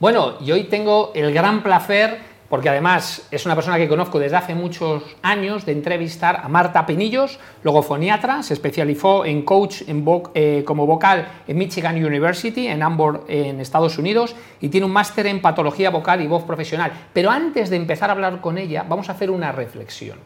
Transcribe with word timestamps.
Bueno, 0.00 0.34
y 0.40 0.52
hoy 0.52 0.64
tengo 0.64 1.10
el 1.16 1.34
gran 1.34 1.64
placer, 1.64 2.18
porque 2.48 2.68
además 2.68 3.26
es 3.32 3.44
una 3.46 3.56
persona 3.56 3.78
que 3.78 3.88
conozco 3.88 4.20
desde 4.20 4.36
hace 4.36 4.54
muchos 4.54 5.02
años, 5.22 5.66
de 5.66 5.72
entrevistar 5.72 6.40
a 6.44 6.48
Marta 6.48 6.86
Penillos, 6.86 7.40
logofoniatra, 7.64 8.44
se 8.44 8.54
especializó 8.54 9.24
en 9.24 9.42
coach 9.42 9.82
en 9.88 10.04
eh, 10.34 10.62
como 10.64 10.86
vocal 10.86 11.26
en 11.48 11.58
Michigan 11.58 11.96
University, 11.96 12.68
en 12.68 12.84
Ambor, 12.84 13.24
en 13.26 13.60
Estados 13.60 13.98
Unidos, 13.98 14.36
y 14.60 14.68
tiene 14.68 14.86
un 14.86 14.92
máster 14.92 15.26
en 15.26 15.42
patología 15.42 15.90
vocal 15.90 16.22
y 16.22 16.28
voz 16.28 16.44
profesional. 16.44 16.92
Pero 17.12 17.32
antes 17.32 17.68
de 17.68 17.74
empezar 17.74 18.10
a 18.10 18.12
hablar 18.12 18.40
con 18.40 18.56
ella, 18.56 18.84
vamos 18.88 19.08
a 19.08 19.12
hacer 19.12 19.32
una 19.32 19.50
reflexión. 19.50 20.18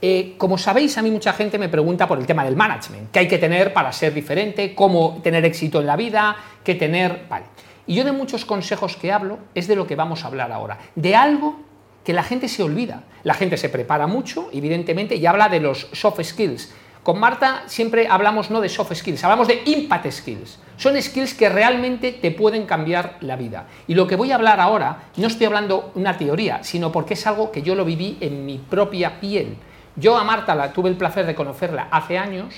Eh, 0.00 0.34
como 0.38 0.56
sabéis, 0.58 0.96
a 0.96 1.02
mí 1.02 1.10
mucha 1.10 1.32
gente 1.32 1.58
me 1.58 1.68
pregunta 1.68 2.06
por 2.06 2.20
el 2.20 2.26
tema 2.26 2.44
del 2.44 2.54
management, 2.54 3.10
qué 3.10 3.18
hay 3.18 3.26
que 3.26 3.38
tener 3.38 3.72
para 3.72 3.90
ser 3.90 4.14
diferente, 4.14 4.76
cómo 4.76 5.18
tener 5.24 5.44
éxito 5.44 5.80
en 5.80 5.88
la 5.88 5.96
vida, 5.96 6.36
qué 6.62 6.76
tener... 6.76 7.26
Vale. 7.28 7.46
Y 7.88 7.94
yo 7.94 8.04
de 8.04 8.12
muchos 8.12 8.44
consejos 8.44 8.96
que 8.96 9.10
hablo 9.10 9.38
es 9.54 9.66
de 9.66 9.74
lo 9.74 9.86
que 9.86 9.96
vamos 9.96 10.22
a 10.22 10.26
hablar 10.26 10.52
ahora, 10.52 10.78
de 10.94 11.16
algo 11.16 11.58
que 12.04 12.12
la 12.12 12.22
gente 12.22 12.46
se 12.48 12.62
olvida. 12.62 13.04
La 13.24 13.32
gente 13.32 13.56
se 13.56 13.70
prepara 13.70 14.06
mucho, 14.06 14.50
evidentemente, 14.52 15.16
y 15.16 15.24
habla 15.24 15.48
de 15.48 15.58
los 15.58 15.88
soft 15.92 16.22
skills. 16.22 16.72
Con 17.02 17.18
Marta 17.18 17.62
siempre 17.64 18.06
hablamos 18.08 18.50
no 18.50 18.60
de 18.60 18.68
soft 18.68 18.94
skills, 18.94 19.24
hablamos 19.24 19.48
de 19.48 19.62
impact 19.64 20.10
skills. 20.10 20.58
Son 20.76 21.00
skills 21.00 21.32
que 21.32 21.48
realmente 21.48 22.12
te 22.12 22.30
pueden 22.30 22.66
cambiar 22.66 23.16
la 23.22 23.36
vida. 23.36 23.66
Y 23.86 23.94
lo 23.94 24.06
que 24.06 24.16
voy 24.16 24.32
a 24.32 24.34
hablar 24.34 24.60
ahora, 24.60 25.04
no 25.16 25.26
estoy 25.26 25.46
hablando 25.46 25.90
una 25.94 26.18
teoría, 26.18 26.62
sino 26.62 26.92
porque 26.92 27.14
es 27.14 27.26
algo 27.26 27.50
que 27.50 27.62
yo 27.62 27.74
lo 27.74 27.86
viví 27.86 28.18
en 28.20 28.44
mi 28.44 28.58
propia 28.58 29.18
piel. 29.18 29.56
Yo 29.96 30.18
a 30.18 30.24
Marta 30.24 30.54
la 30.54 30.74
tuve 30.74 30.90
el 30.90 30.96
placer 30.96 31.24
de 31.24 31.34
conocerla 31.34 31.88
hace 31.90 32.18
años 32.18 32.54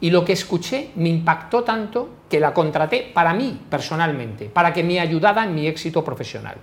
y 0.00 0.10
lo 0.10 0.24
que 0.24 0.32
escuché 0.32 0.90
me 0.96 1.08
impactó 1.08 1.64
tanto 1.64 2.08
que 2.28 2.40
la 2.40 2.54
contraté 2.54 3.10
para 3.12 3.34
mí 3.34 3.60
personalmente, 3.68 4.46
para 4.46 4.72
que 4.72 4.82
me 4.82 5.00
ayudara 5.00 5.44
en 5.44 5.54
mi 5.54 5.66
éxito 5.66 6.04
profesional. 6.04 6.56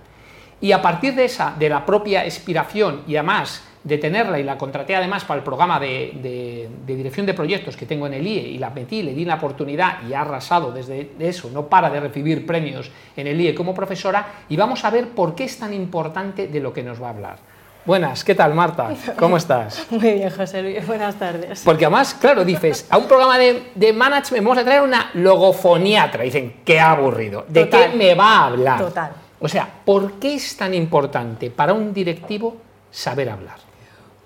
Y 0.60 0.72
a 0.72 0.80
partir 0.80 1.14
de 1.14 1.26
esa, 1.26 1.54
de 1.58 1.68
la 1.68 1.84
propia 1.84 2.24
inspiración 2.24 3.02
y 3.06 3.16
además 3.16 3.62
de 3.84 3.98
tenerla 3.98 4.40
y 4.40 4.42
la 4.42 4.58
contraté 4.58 4.96
además 4.96 5.24
para 5.24 5.38
el 5.38 5.44
programa 5.44 5.78
de, 5.78 6.68
dirección 6.84 7.24
de 7.24 7.34
proyectos 7.34 7.76
que 7.76 7.86
tengo 7.86 8.08
en 8.08 8.14
el 8.14 8.26
IE 8.26 8.48
y 8.48 8.58
la 8.58 8.70
metí, 8.70 9.02
le 9.02 9.14
di 9.14 9.24
la 9.24 9.36
oportunidad 9.36 9.98
y 10.08 10.12
ha 10.12 10.22
arrasado 10.22 10.72
desde 10.72 11.10
eso, 11.20 11.50
no 11.50 11.66
para 11.68 11.88
de 11.88 12.00
recibir 12.00 12.44
premios 12.46 12.90
en 13.16 13.28
el 13.28 13.40
IE 13.40 13.54
como 13.54 13.74
profesora 13.74 14.44
y 14.48 14.56
vamos 14.56 14.84
a 14.84 14.90
ver 14.90 15.10
por 15.10 15.36
qué 15.36 15.44
es 15.44 15.58
tan 15.58 15.72
importante 15.72 16.48
de 16.48 16.60
lo 16.60 16.72
que 16.72 16.82
nos 16.82 17.00
va 17.00 17.08
a 17.08 17.10
hablar. 17.10 17.55
Buenas, 17.86 18.24
¿qué 18.24 18.34
tal 18.34 18.52
Marta? 18.52 18.90
¿Cómo 19.16 19.36
estás? 19.36 19.86
Muy 19.90 20.14
bien, 20.14 20.28
José 20.30 20.60
Luis, 20.60 20.84
buenas 20.84 21.14
tardes. 21.14 21.62
Porque 21.64 21.84
además, 21.84 22.14
claro, 22.14 22.44
dices, 22.44 22.84
a 22.90 22.98
un 22.98 23.06
programa 23.06 23.38
de, 23.38 23.70
de 23.76 23.92
management 23.92 24.44
vamos 24.44 24.58
a 24.58 24.64
traer 24.64 24.82
una 24.82 25.10
logofoniatra. 25.14 26.24
Dicen, 26.24 26.62
qué 26.64 26.80
aburrido. 26.80 27.44
¿De 27.46 27.68
qué 27.68 27.90
me 27.90 28.16
va 28.16 28.38
a 28.38 28.46
hablar? 28.46 28.80
Total. 28.80 29.12
O 29.38 29.46
sea, 29.46 29.68
¿por 29.84 30.14
qué 30.14 30.34
es 30.34 30.56
tan 30.56 30.74
importante 30.74 31.48
para 31.48 31.74
un 31.74 31.94
directivo 31.94 32.56
saber 32.90 33.30
hablar? 33.30 33.58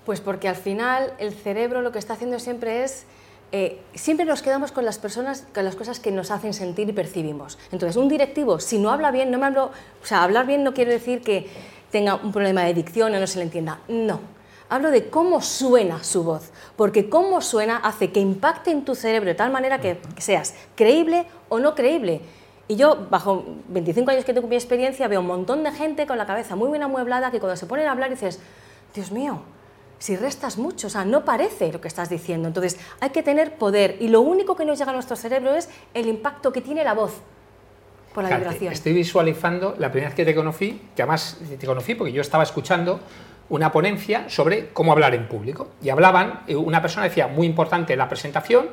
Pues 0.07 0.21
porque 0.21 0.47
al 0.47 0.55
final 0.55 1.13
el 1.19 1.31
cerebro 1.31 1.83
lo 1.83 1.91
que 1.91 1.99
está 1.99 2.13
haciendo 2.13 2.39
siempre 2.39 2.83
es 2.83 3.05
eh, 3.51 3.81
siempre 3.93 4.25
nos 4.25 4.41
quedamos 4.41 4.71
con 4.71 4.85
las 4.85 4.97
personas, 4.97 5.45
con 5.53 5.65
las 5.65 5.75
cosas 5.75 5.99
que 5.99 6.09
nos 6.09 6.31
hacen 6.31 6.53
sentir 6.53 6.89
y 6.89 6.93
percibimos. 6.93 7.59
Entonces, 7.71 7.97
un 7.97 8.07
directivo, 8.07 8.59
si 8.59 8.79
no 8.79 8.89
habla 8.91 9.11
bien, 9.11 9.29
no 9.29 9.37
me 9.37 9.45
hablo, 9.45 9.71
o 10.01 10.05
sea, 10.05 10.23
hablar 10.23 10.47
bien 10.47 10.63
no 10.63 10.73
quiere 10.73 10.91
decir 10.93 11.21
que 11.21 11.47
tenga 11.91 12.15
un 12.15 12.31
problema 12.31 12.63
de 12.63 12.73
dicción 12.73 13.13
o 13.13 13.19
no 13.19 13.27
se 13.27 13.37
le 13.37 13.43
entienda. 13.43 13.79
No. 13.87 14.19
Hablo 14.69 14.89
de 14.89 15.09
cómo 15.09 15.41
suena 15.41 16.01
su 16.03 16.23
voz, 16.23 16.51
porque 16.77 17.09
cómo 17.09 17.41
suena 17.41 17.77
hace 17.77 18.11
que 18.11 18.21
impacte 18.21 18.71
en 18.71 18.85
tu 18.85 18.95
cerebro 18.95 19.27
de 19.27 19.35
tal 19.35 19.51
manera 19.51 19.81
que 19.81 19.99
seas 20.17 20.55
creíble 20.75 21.25
o 21.49 21.59
no 21.59 21.75
creíble. 21.75 22.21
Y 22.69 22.77
yo, 22.77 23.07
bajo 23.09 23.43
25 23.67 24.11
años 24.11 24.23
que 24.23 24.33
tengo 24.33 24.47
mi 24.47 24.55
experiencia, 24.55 25.09
veo 25.09 25.19
un 25.19 25.27
montón 25.27 25.61
de 25.63 25.71
gente 25.71 26.07
con 26.07 26.17
la 26.17 26.25
cabeza 26.25 26.55
muy 26.55 26.69
bien 26.69 26.83
amueblada 26.83 27.29
que 27.29 27.41
cuando 27.41 27.57
se 27.57 27.65
ponen 27.65 27.87
a 27.87 27.91
hablar 27.91 28.09
dices, 28.09 28.39
Dios 28.95 29.11
mío, 29.11 29.41
si 29.99 30.15
restas 30.15 30.57
mucho, 30.57 30.87
o 30.87 30.89
sea, 30.89 31.03
no 31.03 31.25
parece 31.25 31.73
lo 31.73 31.81
que 31.81 31.89
estás 31.89 32.09
diciendo. 32.09 32.47
Entonces, 32.47 32.79
hay 33.01 33.09
que 33.09 33.23
tener 33.23 33.57
poder 33.57 33.97
y 33.99 34.07
lo 34.07 34.21
único 34.21 34.55
que 34.55 34.63
nos 34.63 34.79
llega 34.79 34.91
a 34.91 34.93
nuestro 34.93 35.17
cerebro 35.17 35.53
es 35.53 35.67
el 35.93 36.07
impacto 36.07 36.53
que 36.53 36.61
tiene 36.61 36.85
la 36.85 36.93
voz 36.93 37.11
por 38.13 38.23
la 38.23 38.37
vibración. 38.37 38.73
Estoy 38.73 38.93
visualizando 38.93 39.75
la 39.77 39.89
primera 39.91 40.09
vez 40.09 40.15
que 40.15 40.25
te 40.25 40.35
conocí, 40.35 40.81
que 40.95 41.01
además 41.01 41.37
te 41.59 41.65
conocí 41.65 41.95
porque 41.95 42.13
yo 42.13 42.21
estaba 42.21 42.43
escuchando 42.43 42.99
una 43.49 43.71
ponencia 43.71 44.29
sobre 44.29 44.69
cómo 44.69 44.91
hablar 44.91 45.13
en 45.13 45.27
público. 45.27 45.71
Y 45.81 45.89
hablaban, 45.89 46.41
eh, 46.47 46.55
una 46.55 46.81
persona 46.81 47.05
decía, 47.05 47.27
muy 47.27 47.45
importante 47.45 47.95
la 47.95 48.07
presentación, 48.07 48.67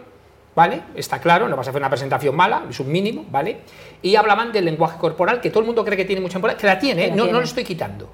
¿vale? 0.55 0.83
Está 0.95 1.21
claro, 1.21 1.49
no 1.49 1.57
vas 1.57 1.67
a 1.67 1.71
hacer 1.71 1.83
una 1.83 1.91
presentación 1.91 2.35
mala, 2.37 2.65
es 2.71 2.79
un 2.81 2.91
mínimo, 2.91 3.27
¿vale? 3.31 3.59
Y 4.03 4.15
hablaban 4.17 4.53
del 4.53 4.65
lenguaje 4.65 4.99
corporal, 4.99 5.41
que 5.41 5.51
todo 5.51 5.61
el 5.61 5.67
mundo 5.67 5.85
cree 5.85 5.97
que 5.97 6.05
tiene 6.05 6.23
mucha 6.23 6.39
importancia, 6.39 6.61
que 6.61 6.75
la 6.75 6.79
tiene, 6.79 7.07
¿eh? 7.07 7.13
no, 7.15 7.27
no 7.27 7.39
lo 7.39 7.45
estoy 7.45 7.65
quitando. 7.65 8.09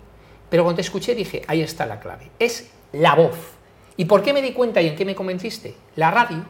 Pero 0.49 0.63
cuando 0.63 0.77
te 0.77 0.83
escuché 0.83 1.15
dije, 1.15 1.43
ahí 1.49 1.61
está 1.63 1.84
la 1.84 2.01
clave, 2.01 2.31
es 2.39 2.71
la 2.93 3.15
voz. 3.15 3.37
¿Y 3.97 4.07
por 4.07 4.23
qué 4.23 4.33
me 4.33 4.43
di 4.43 4.53
cuenta 4.53 4.81
y 4.81 4.89
en 4.89 4.97
qué 4.97 5.05
me 5.05 5.15
convenciste? 5.15 5.75
La 5.97 6.11
radio 6.11 6.45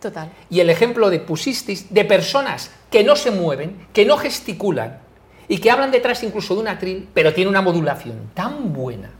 Total. 0.00 0.32
Y 0.48 0.60
el 0.60 0.70
ejemplo 0.70 1.10
de 1.10 1.20
pusisteis 1.20 1.92
de 1.92 2.04
personas 2.04 2.70
que 2.90 3.04
no 3.04 3.16
se 3.16 3.30
mueven, 3.30 3.86
que 3.92 4.04
no 4.04 4.16
gesticulan 4.16 5.00
y 5.46 5.58
que 5.58 5.70
hablan 5.70 5.90
detrás 5.90 6.22
incluso 6.22 6.54
de 6.54 6.60
un 6.60 6.68
atril, 6.68 7.08
pero 7.12 7.34
tiene 7.34 7.50
una 7.50 7.60
modulación 7.60 8.30
tan 8.34 8.72
buena 8.72 9.10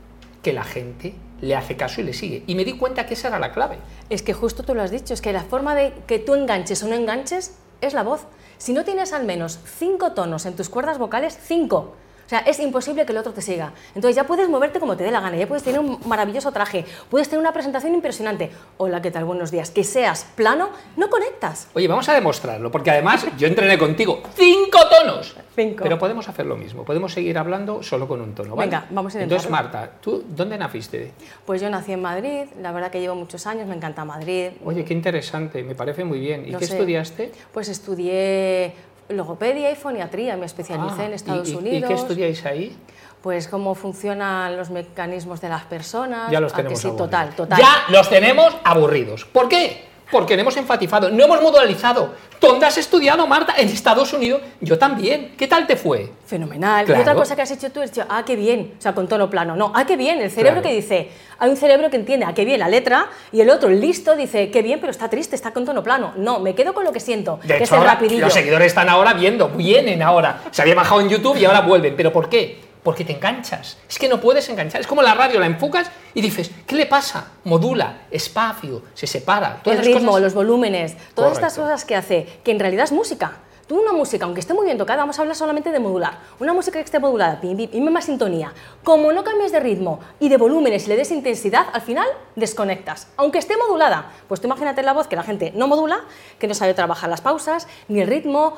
que 0.43 0.53
la 0.53 0.65
gente 0.65 1.15
le 1.41 1.57
hace 1.57 1.77
caso 1.77 2.01
y 2.01 2.05
le 2.05 2.13
sigue. 2.13 2.45
Y 2.47 2.55
me 2.55 2.65
di 2.65 2.77
cuenta 2.77 3.07
que 3.07 3.15
esa 3.15 3.29
era 3.29 3.39
la 3.39 3.53
clave. 3.53 3.79
Es 4.09 4.23
que 4.23 4.33
justo 4.33 4.63
tú 4.63 4.75
lo 4.75 4.83
has 4.83 4.91
dicho, 4.91 5.15
es 5.15 5.21
que 5.21 5.33
la 5.33 5.43
forma 5.43 5.75
de 5.75 5.93
que 6.07 6.19
tú 6.19 6.35
enganches 6.35 6.83
o 6.83 6.89
no 6.89 6.95
enganches 6.95 7.57
es 7.81 7.95
la 7.95 8.03
voz. 8.03 8.27
Si 8.59 8.73
no 8.73 8.85
tienes 8.85 9.13
al 9.13 9.25
menos 9.25 9.59
cinco 9.65 10.13
tonos 10.13 10.47
en 10.47 10.55
tus 10.55 10.69
cuerdas 10.69 10.99
vocales, 10.99 11.39
cinco, 11.43 11.95
sea, 12.31 12.39
es 12.41 12.61
imposible 12.61 13.05
que 13.05 13.13
el 13.13 13.19
otro 13.19 13.33
te 13.33 13.43
siga. 13.43 13.73
Entonces 13.95 14.15
ya 14.15 14.25
puedes 14.25 14.49
moverte 14.49 14.79
como 14.79 14.97
te 14.97 15.03
dé 15.03 15.11
la 15.11 15.21
gana, 15.21 15.37
ya 15.37 15.49
puedes 15.49 15.65
tener 15.65 15.81
un 15.81 15.99
maravilloso 16.07 16.53
traje, 16.53 16.85
puedes 17.09 17.29
tener 17.29 17.41
una 17.41 17.53
presentación 17.53 17.93
impresionante. 17.93 18.51
Hola, 18.79 19.03
¿qué 19.03 19.11
tal? 19.11 19.25
Buenos 19.25 19.51
días. 19.51 19.71
Que 19.71 19.83
seas 19.83 20.25
plano, 20.37 20.71
no 20.97 21.11
conectas. 21.11 21.69
Oye, 21.75 21.89
vamos 21.89 22.09
a 22.09 22.15
demostrarlo, 22.15 22.71
porque 22.71 22.91
además 22.91 23.27
yo 23.37 23.49
entrené 23.49 23.77
contigo 23.77 24.23
cinco 24.35 24.79
tonos. 24.89 25.37
Cinco. 25.57 25.83
Pero 25.83 25.99
podemos 25.99 26.29
hacer 26.29 26.47
lo 26.47 26.57
mismo, 26.57 26.85
podemos 26.85 27.13
seguir 27.13 27.37
hablando 27.37 27.83
solo 27.83 28.07
con 28.07 28.21
un 28.21 28.35
tono, 28.35 28.55
¿vale? 28.55 28.71
Venga, 28.71 28.87
vamos 28.91 29.13
a 29.15 29.19
intentarlo. 29.19 29.25
Entonces, 29.25 29.51
Marta, 29.51 29.91
¿tú 30.01 30.25
dónde 30.29 30.57
naciste? 30.57 31.13
Pues 31.45 31.61
yo 31.61 31.69
nací 31.69 31.93
en 31.93 32.01
Madrid, 32.01 32.45
la 32.63 32.71
verdad 32.71 32.93
que 32.93 33.01
llevo 33.01 33.17
muchos 33.17 33.45
años, 33.49 33.67
me 33.67 33.75
encanta 33.75 34.05
Madrid. 34.05 34.53
Oye, 34.65 34.85
qué 34.85 34.95
interesante, 34.95 35.65
me 35.65 35.75
parece 35.75 36.05
muy 36.05 36.21
bien. 36.21 36.47
¿Y 36.47 36.55
qué 36.55 36.65
estudiaste? 36.65 37.33
Pues 37.53 37.69
estudié 37.69 38.73
logopedia 39.11 39.71
y 39.71 39.77
foniatría, 39.77 40.37
me 40.37 40.47
especialicé 40.47 41.05
en 41.05 41.13
ah, 41.13 41.17
Estados 41.17 41.49
Unidos. 41.51 41.91
¿Y 41.91 41.95
qué 41.95 42.01
estudiáis 42.01 42.47
ahí? 42.47 42.77
Pues 43.23 43.49
cómo 43.49 43.75
funcionan 43.75 44.57
los 44.57 44.71
mecanismos 44.71 45.41
de 45.41 45.51
las 45.51 45.65
personas. 45.65 46.31
Ya 46.31 46.41
los 46.41 46.53
tenemos 46.53 46.79
sí, 46.79 46.91
total, 46.97 47.35
total. 47.35 47.59
Ya 47.59 47.85
los 47.89 48.09
tenemos 48.09 48.57
aburridos. 48.65 49.27
¿Por 49.27 49.49
qué? 49.49 49.90
Porque 50.11 50.37
no 50.37 50.43
hemos 50.43 50.57
enfatizado, 50.57 51.11
no 51.11 51.25
hemos 51.25 51.41
modalizado. 51.41 52.15
¿Dónde 52.41 52.67
has 52.67 52.79
estudiado, 52.79 53.27
Marta? 53.27 53.55
En 53.59 53.69
Estados 53.69 54.13
Unidos. 54.13 54.41
Yo 54.61 54.79
también. 54.79 55.35
¿Qué 55.37 55.47
tal 55.47 55.67
te 55.67 55.77
fue? 55.77 56.11
Fenomenal. 56.27 56.89
Y 56.89 56.93
otra 56.93 57.15
cosa 57.15 57.37
que 57.37 57.43
has 57.43 57.51
hecho 57.51 57.71
tú 57.71 57.83
es, 57.83 57.93
ah, 58.09 58.23
qué 58.25 58.35
bien. 58.35 58.75
O 58.79 58.83
sea, 58.83 58.95
con 58.95 59.07
tono 59.09 59.29
plano. 59.29 59.57
No, 59.57 59.73
ah, 59.75 59.85
qué 59.87 59.97
bien. 59.97 60.21
El 60.21 60.31
cerebro 60.31 60.63
que 60.63 60.73
dice, 60.73 61.11
hay 61.39 61.51
un 61.51 61.57
cerebro 61.57 61.91
que 61.91 61.97
entiende, 61.97 62.27
ah, 62.27 62.35
qué 62.35 62.45
bien 62.45 62.61
la 62.61 62.69
letra, 62.69 63.09
y 63.31 63.41
el 63.41 63.51
otro, 63.51 63.69
listo, 63.69 64.17
dice, 64.17 64.51
qué 64.51 64.63
bien, 64.63 64.81
pero 64.81 64.91
está 64.91 65.09
triste, 65.11 65.37
está 65.37 65.53
con 65.53 65.65
tono 65.65 65.83
plano. 65.83 66.13
No, 66.17 66.41
me 66.41 66.55
quedo 66.55 66.73
con 66.75 66.85
lo 66.85 66.93
que 66.93 67.01
siento. 67.01 67.39
De 67.43 67.49
que 67.49 67.55
hecho, 67.57 67.65
es 67.65 67.73
ahora, 67.73 67.99
los 68.01 68.33
seguidores 68.33 68.69
están 68.69 68.89
ahora 68.89 69.13
viendo, 69.13 69.49
vienen 69.49 70.03
ahora. 70.03 70.43
Se 70.51 70.63
había 70.63 70.75
bajado 70.75 71.01
en 71.01 71.09
YouTube 71.09 71.37
y 71.37 71.45
ahora 71.45 71.61
vuelven. 71.61 71.95
¿Pero 71.97 72.13
por 72.13 72.29
qué? 72.29 72.70
Porque 72.83 73.05
te 73.05 73.13
enganchas. 73.15 73.79
Es 73.89 73.99
que 73.99 74.09
no 74.09 74.21
puedes 74.21 74.49
enganchar. 74.49 74.81
Es 74.81 74.87
como 74.87 75.03
la 75.03 75.15
radio, 75.15 75.41
la 75.41 75.47
enfocas 75.47 75.91
y 76.15 76.21
dices, 76.21 76.51
¿qué 76.67 76.75
le 76.75 76.87
pasa? 76.87 77.33
Modula, 77.45 78.03
espacio, 78.11 78.83
se 78.95 79.07
separa. 79.07 79.61
el 79.65 79.79
ritmo, 79.79 80.19
los 80.19 80.35
volúmenes, 80.35 80.97
todas 81.15 81.33
estas 81.33 81.57
cosas 81.57 81.85
que 81.85 81.97
hace, 81.97 82.27
que 82.45 82.51
en 82.51 82.59
realidad 82.59 82.85
es 82.85 82.93
música. 82.93 83.39
Tú 83.71 83.81
una 83.81 83.93
música, 83.93 84.25
aunque 84.25 84.41
esté 84.41 84.53
muy 84.53 84.65
bien 84.65 84.79
tocada, 84.79 85.03
vamos 85.03 85.17
a 85.17 85.23
hablar 85.23 85.37
solamente 85.37 85.71
de 85.71 85.79
modular. 85.79 86.19
Una 86.41 86.53
música 86.53 86.81
que 86.81 86.85
esté 86.85 86.99
modulada, 86.99 87.41
pim, 87.41 87.57
pim, 87.57 87.89
más 87.89 88.07
sintonía. 88.07 88.53
Como 88.83 89.13
no 89.13 89.23
cambies 89.23 89.53
de 89.53 89.61
ritmo 89.61 90.01
y 90.19 90.29
de 90.29 90.39
volúmenes 90.39 90.87
y 90.87 90.89
le 90.89 90.97
des 90.97 91.13
intensidad, 91.13 91.69
al 91.73 91.81
final 91.81 92.09
desconectas. 92.35 93.07
Aunque 93.17 93.39
esté 93.39 93.57
modulada, 93.57 94.11
pues 94.27 94.41
tú 94.41 94.49
imagínate 94.49 94.83
la 94.83 94.93
voz 94.93 95.07
que 95.07 95.15
la 95.15 95.23
gente 95.23 95.53
no 95.55 95.69
modula, 95.69 96.01
que 96.41 96.49
no 96.49 96.55
sabe 96.55 96.75
trabajar 96.75 97.09
las 97.09 97.21
pausas, 97.21 97.69
ni 97.87 98.01
el 98.01 98.09
ritmo, 98.09 98.57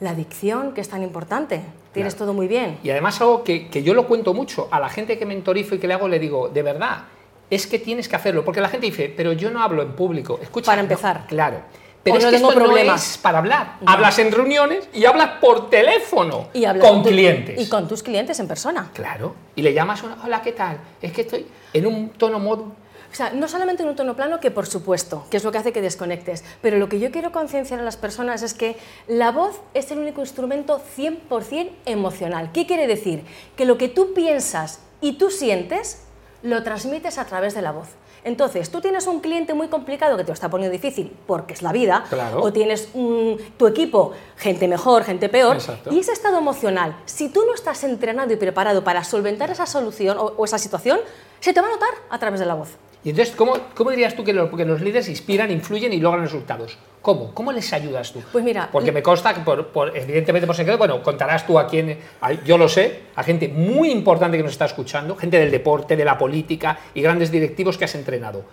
la 0.00 0.14
dicción, 0.14 0.72
que 0.72 0.80
es 0.80 0.88
tan 0.88 1.02
importante. 1.02 1.60
Tienes 1.92 2.14
todo 2.16 2.32
muy 2.32 2.46
bien. 2.46 2.78
Y 2.82 2.90
además 2.90 3.20
algo 3.20 3.42
que, 3.42 3.68
yo 3.82 3.94
lo 3.94 4.06
cuento 4.06 4.34
mucho, 4.34 4.68
a 4.70 4.78
la 4.78 4.88
gente 4.88 5.18
que 5.18 5.26
mentorizo 5.26 5.74
y 5.74 5.78
que 5.78 5.88
le 5.88 5.94
hago, 5.94 6.08
le 6.08 6.18
digo, 6.18 6.48
de 6.48 6.62
verdad, 6.62 7.04
es 7.50 7.66
que 7.66 7.78
tienes 7.78 8.08
que 8.08 8.16
hacerlo, 8.16 8.44
porque 8.44 8.60
la 8.60 8.68
gente 8.68 8.86
dice, 8.86 9.12
pero 9.14 9.32
yo 9.32 9.50
no 9.50 9.62
hablo 9.62 9.82
en 9.82 9.92
público. 9.92 10.38
Escucha, 10.40 10.66
para 10.66 10.80
empezar. 10.80 11.26
claro. 11.26 11.62
Pero 12.04 12.18
es 12.18 12.24
no 12.24 12.30
que 12.30 12.36
esto 12.36 12.50
problemas. 12.50 13.18
para 13.20 13.38
hablar. 13.38 13.76
Hablas 13.84 14.18
en 14.20 14.30
reuniones 14.32 14.88
y 14.94 15.04
hablas 15.04 15.30
por 15.40 15.68
teléfono 15.68 16.48
y 16.54 16.64
con 16.78 17.02
clientes. 17.02 17.60
Y 17.60 17.68
con 17.68 17.88
tus 17.88 18.02
clientes 18.02 18.38
en 18.38 18.46
persona. 18.46 18.90
Claro. 18.94 19.34
Y 19.56 19.62
le 19.62 19.74
llamas, 19.74 20.02
hola, 20.24 20.40
¿qué 20.40 20.52
tal? 20.52 20.78
Es 21.02 21.12
que 21.12 21.22
estoy 21.22 21.46
en 21.72 21.86
un 21.86 22.10
tono 22.10 22.38
modo 22.38 22.72
O 23.10 23.14
sea, 23.14 23.30
no 23.30 23.48
solamente 23.48 23.82
en 23.82 23.88
un 23.88 23.96
tono 23.96 24.14
plano, 24.14 24.38
que 24.40 24.50
por 24.50 24.66
supuesto, 24.66 25.24
que 25.30 25.38
es 25.38 25.44
lo 25.44 25.50
que 25.50 25.58
hace 25.58 25.72
que 25.72 25.80
desconectes, 25.80 26.44
pero 26.60 26.78
lo 26.78 26.88
que 26.88 27.00
yo 27.00 27.10
quiero 27.10 27.32
concienciar 27.32 27.80
a 27.80 27.82
las 27.82 27.96
personas 27.96 28.42
es 28.42 28.54
que 28.54 28.76
la 29.06 29.32
voz 29.32 29.60
es 29.74 29.90
el 29.90 29.98
único 29.98 30.20
instrumento 30.20 30.80
100% 30.96 31.70
emocional. 31.86 32.52
¿Qué 32.52 32.66
quiere 32.66 32.86
decir? 32.86 33.24
Que 33.56 33.64
lo 33.64 33.78
que 33.78 33.88
tú 33.88 34.12
piensas 34.14 34.80
y 35.00 35.14
tú 35.14 35.30
sientes, 35.30 36.02
lo 36.42 36.62
transmites 36.62 37.18
a 37.18 37.24
través 37.24 37.54
de 37.54 37.62
la 37.62 37.72
voz. 37.72 37.88
Entonces, 38.24 38.70
tú 38.70 38.80
tienes 38.80 39.06
un 39.06 39.20
cliente 39.20 39.54
muy 39.54 39.68
complicado 39.68 40.16
que 40.16 40.24
te 40.24 40.28
lo 40.28 40.34
está 40.34 40.50
poniendo 40.50 40.72
difícil 40.72 41.16
porque 41.26 41.54
es 41.54 41.62
la 41.62 41.72
vida, 41.72 42.04
o 42.36 42.52
tienes 42.52 42.88
tu 42.92 43.66
equipo, 43.66 44.12
gente 44.36 44.68
mejor, 44.68 45.04
gente 45.04 45.28
peor, 45.28 45.56
y 45.90 46.00
ese 46.00 46.12
estado 46.12 46.38
emocional, 46.38 46.96
si 47.06 47.28
tú 47.28 47.44
no 47.46 47.54
estás 47.54 47.84
entrenado 47.84 48.32
y 48.32 48.36
preparado 48.36 48.84
para 48.84 49.04
solventar 49.04 49.50
esa 49.50 49.66
solución 49.66 50.18
o 50.18 50.44
esa 50.44 50.58
situación, 50.58 51.00
se 51.40 51.52
te 51.52 51.60
va 51.60 51.68
a 51.68 51.70
notar 51.70 51.90
a 52.10 52.18
través 52.18 52.40
de 52.40 52.46
la 52.46 52.54
voz. 52.54 52.70
Y 53.04 53.10
entonces, 53.10 53.34
¿cómo, 53.36 53.56
cómo 53.74 53.90
dirías 53.90 54.14
tú 54.14 54.24
que, 54.24 54.32
los 54.32 54.80
líderes 54.80 55.08
inspiran, 55.08 55.50
influyen 55.50 55.92
y 55.92 55.98
logran 55.98 56.24
resultados? 56.24 56.76
¿Cómo? 57.00 57.32
¿Cómo 57.32 57.52
les 57.52 57.72
ayudas 57.72 58.12
tú? 58.12 58.20
Pues 58.32 58.44
mira... 58.44 58.68
Porque 58.72 58.90
me 58.90 59.02
consta 59.02 59.32
que, 59.32 59.40
por, 59.40 59.96
evidentemente 59.96 60.46
por 60.46 60.56
secreto, 60.56 60.78
bueno, 60.78 61.02
contarás 61.02 61.46
tú 61.46 61.58
a 61.58 61.66
quién, 61.68 61.96
yo 62.44 62.58
lo 62.58 62.68
sé, 62.68 63.02
a 63.14 63.22
gente 63.22 63.48
muy 63.48 63.90
importante 63.90 64.36
que 64.36 64.42
nos 64.42 64.52
está 64.52 64.64
escuchando, 64.64 65.14
gente 65.16 65.38
del 65.38 65.50
deporte, 65.50 65.96
de 65.96 66.04
la 66.04 66.18
política 66.18 66.78
y 66.92 67.00
grandes 67.00 67.30
directivos 67.30 67.78
que 67.78 67.84
has 67.84 67.94
entrenado. 67.94 68.44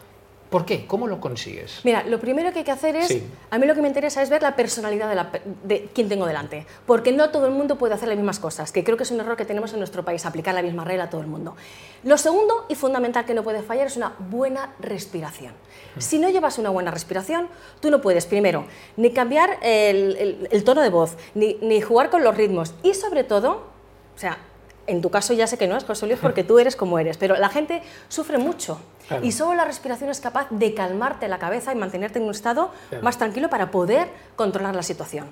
¿Por 0.50 0.65
qué? 0.65 0.86
¿Cómo 0.86 1.07
lo 1.07 1.19
consigues? 1.19 1.81
Mira, 1.83 2.03
lo 2.03 2.19
primero 2.19 2.51
que 2.53 2.59
hay 2.59 2.65
que 2.65 2.71
hacer 2.71 2.95
es, 2.95 3.18
a 3.50 3.57
mí 3.57 3.65
lo 3.65 3.74
que 3.74 3.81
me 3.81 3.88
interesa 3.88 4.21
es 4.21 4.30
ver 4.30 4.44
la 4.44 4.56
personalidad 4.56 5.09
de, 5.09 5.42
de, 5.63 5.89
quien 5.94 6.07
tengo 6.07 6.27
delante, 6.27 6.68
porque 6.86 7.12
no 7.12 7.31
todo 7.31 7.47
el 7.47 7.51
mundo 7.51 7.77
puede 7.77 7.95
hacer 7.95 8.07
las 8.07 8.18
mismas 8.18 8.39
cosas, 8.39 8.71
que 8.71 8.83
creo 8.83 8.95
que 8.95 9.03
es 9.03 9.12
un 9.12 9.19
error 9.19 9.36
que 9.36 9.45
tenemos 9.45 9.74
en 9.74 9.80
nuestro 9.80 10.06
país, 10.06 10.25
aplicar 10.25 10.53
la 10.53 10.62
misma 10.62 10.86
regla 10.86 11.06
a 11.06 11.09
todo 11.09 11.21
el 11.21 11.27
mundo. 11.27 11.56
Lo 12.03 12.18
segundo 12.18 12.65
y 12.69 12.75
fundamental 12.75 13.25
que 13.25 13.33
no 13.33 13.44
puede 13.44 13.63
fallar 13.63 13.88
es 13.88 13.97
una 13.97 14.13
buena 14.30 14.75
respiración. 14.80 15.53
Si 15.97 16.19
no 16.19 16.30
llevas 16.30 16.59
una 16.59 16.69
buena 16.69 16.91
respiración, 16.91 17.48
tú 17.80 17.89
no 17.89 18.00
puedes, 18.01 18.27
primero, 18.27 18.65
ni 18.98 19.12
cambiar 19.12 19.57
el, 19.62 20.63
tono 20.63 20.81
de 20.81 20.89
voz, 20.89 21.18
ni, 21.33 21.56
ni 21.62 21.81
jugar 21.81 22.12
con 22.12 22.24
los 22.24 22.38
ritmos 22.38 22.75
y 22.83 22.94
sobre 22.94 23.24
todo, 23.24 23.63
o 24.15 24.19
sea, 24.19 24.38
en 24.88 25.02
tu 25.02 25.10
caso 25.10 25.34
ya 25.34 25.48
sé 25.48 25.58
que 25.58 25.68
no 25.68 25.78
es 25.78 25.84
José 25.84 26.08
Luis 26.08 26.20
porque 26.22 26.44
tú 26.44 26.60
eres 26.60 26.76
como 26.76 27.00
eres, 27.00 27.18
pero 27.18 27.36
la 27.36 27.50
gente 27.50 27.82
sufre 28.08 28.38
mucho. 28.38 28.80
Y 29.22 29.32
solo 29.32 29.54
la 29.54 29.66
respiración 29.66 30.10
es 30.10 30.20
capaz 30.20 30.48
de 30.50 30.74
calmarte 30.74 31.28
la 31.28 31.38
cabeza 31.38 31.72
y 31.72 31.76
mantenerte 31.76 32.20
en 32.20 32.26
un 32.26 32.32
estado 32.32 32.72
más 33.02 33.18
tranquilo 33.18 33.50
para 33.50 33.72
poder 33.72 34.08
controlar 34.36 34.76
la 34.76 34.84
situación. 34.84 35.28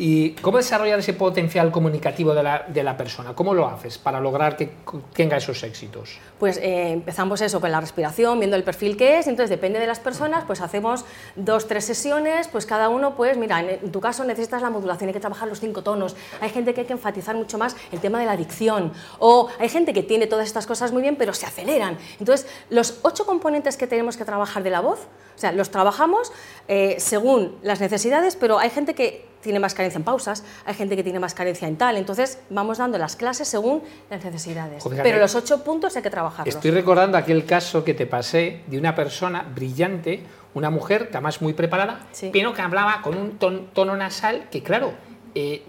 ¿Y 0.00 0.30
cómo 0.34 0.58
desarrollar 0.58 1.00
ese 1.00 1.12
potencial 1.12 1.72
comunicativo 1.72 2.32
de 2.32 2.44
la, 2.44 2.64
de 2.68 2.84
la, 2.84 2.96
persona? 2.96 3.34
¿Cómo 3.34 3.52
lo 3.52 3.66
haces 3.66 3.98
para 3.98 4.20
lograr 4.20 4.56
que 4.56 4.70
tenga 5.12 5.36
esos 5.36 5.60
éxitos? 5.64 6.18
Pues 6.38 6.56
eh, 6.58 6.92
empezamos 6.92 7.40
eso 7.40 7.60
con 7.60 7.72
la 7.72 7.80
respiración, 7.80 8.38
viendo 8.38 8.54
el 8.54 8.62
perfil 8.62 8.96
que 8.96 9.18
es, 9.18 9.26
entonces 9.26 9.50
depende 9.50 9.80
de 9.80 9.88
las 9.88 9.98
personas, 9.98 10.44
pues 10.46 10.60
hacemos 10.60 11.04
dos, 11.34 11.66
tres 11.66 11.84
sesiones, 11.84 12.46
pues 12.46 12.64
cada 12.64 12.90
uno, 12.90 13.16
pues 13.16 13.36
mira, 13.36 13.60
en, 13.60 13.90
tu 13.90 14.00
caso 14.00 14.22
necesitas 14.22 14.62
la 14.62 14.70
modulación, 14.70 15.08
hay 15.08 15.14
que 15.14 15.20
trabajar 15.20 15.48
los 15.48 15.58
cinco 15.58 15.82
tonos, 15.82 16.14
hay 16.40 16.50
gente 16.50 16.74
que 16.74 16.82
hay 16.82 16.86
que 16.86 16.92
enfatizar 16.92 17.34
mucho 17.34 17.58
más 17.58 17.74
el 17.90 17.98
tema 17.98 18.20
de 18.20 18.26
la 18.26 18.32
adicción, 18.32 18.92
o 19.18 19.48
hay 19.58 19.68
gente 19.68 19.92
que 19.92 20.04
tiene 20.04 20.28
todas 20.28 20.46
estas 20.46 20.68
cosas 20.68 20.92
muy 20.92 21.02
bien, 21.02 21.16
pero 21.16 21.34
se 21.34 21.44
aceleran. 21.44 21.98
Entonces, 22.20 22.46
los 22.70 23.00
ocho 23.02 23.26
componentes 23.26 23.76
que 23.76 23.88
tenemos 23.88 24.16
que 24.16 24.24
trabajar 24.24 24.62
de 24.62 24.70
la 24.70 24.78
voz, 24.78 25.08
o 25.34 25.40
sea, 25.40 25.50
los 25.50 25.70
trabajamos 25.70 26.32
eh, 26.68 26.96
según 26.98 27.56
las 27.62 27.80
necesidades, 27.80 28.36
pero 28.36 28.58
hay 28.60 28.70
gente 28.70 28.94
que 28.94 29.26
tiene 29.40 29.60
más 29.60 29.74
carencia 29.74 29.98
en 29.98 30.04
pausas, 30.04 30.44
hay 30.64 30.74
gente 30.74 30.96
que 30.96 31.02
tiene 31.02 31.20
más 31.20 31.34
carencia 31.34 31.68
en 31.68 31.76
tal, 31.76 31.96
entonces 31.96 32.40
vamos 32.50 32.78
dando 32.78 32.98
las 32.98 33.16
clases 33.16 33.48
según 33.48 33.82
las 34.10 34.24
necesidades. 34.24 34.84
Pero 35.02 35.18
los 35.18 35.34
ocho 35.34 35.62
puntos 35.64 35.96
hay 35.96 36.02
que 36.02 36.10
trabajarlos. 36.10 36.54
Estoy 36.54 36.70
recordando 36.70 37.18
aquel 37.18 37.44
caso 37.44 37.84
que 37.84 37.94
te 37.94 38.06
pasé 38.06 38.62
de 38.66 38.78
una 38.78 38.94
persona 38.94 39.42
brillante, 39.54 40.22
una 40.54 40.70
mujer, 40.70 41.08
además 41.12 41.40
muy 41.40 41.52
preparada, 41.52 42.06
pero 42.32 42.52
que 42.52 42.62
hablaba 42.62 43.00
con 43.02 43.16
un 43.16 43.38
tono 43.38 43.96
nasal 43.96 44.48
que, 44.50 44.62
claro, 44.62 44.92
eh, 45.34 45.62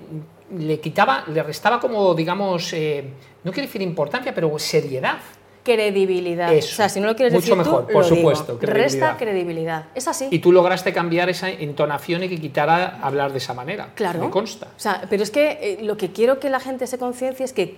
le 0.58 0.80
quitaba, 0.80 1.26
le 1.28 1.44
restaba 1.44 1.80
como, 1.80 2.14
digamos, 2.16 2.74
eh, 2.74 3.14
no 3.44 3.52
quiero 3.52 3.68
decir 3.68 3.82
importancia, 3.82 4.34
pero 4.34 4.58
seriedad 4.58 5.20
credibilidad. 5.64 6.56
o 6.56 6.62
sea, 6.62 6.90
si 6.90 7.00
no 7.00 7.08
lo 7.08 7.16
quieres 7.16 7.34
Mucho 7.34 7.56
decir 7.56 7.58
mejor, 7.58 7.88
tú, 7.88 7.94
por 7.94 8.04
lo 8.04 8.16
supuesto. 8.16 8.58
Digo. 8.58 8.74
Resta 8.74 9.18
credibilidad. 9.18 9.86
Es 9.96 10.08
así. 10.08 10.28
Y 10.32 10.40
tú 10.40 10.52
lograste 10.52 10.94
cambiar 10.94 11.30
esa 11.30 11.50
entonación 11.50 12.24
y 12.24 12.30
que 12.30 12.40
quitara 12.40 13.00
hablar 13.02 13.32
de 13.32 13.38
esa 13.38 13.54
manera. 13.54 13.90
Claro. 13.96 14.20
Me 14.20 14.30
consta. 14.30 14.68
O 14.76 14.80
sea, 14.80 15.04
pero 15.10 15.24
es 15.24 15.32
que 15.32 15.60
eh, 15.62 15.80
lo 15.82 15.98
que 15.98 16.12
quiero 16.12 16.40
que 16.40 16.50
la 16.50 16.60
gente 16.60 16.88
se 16.88 16.98
conciencie 16.98 17.46
es 17.46 17.54
que 17.54 17.76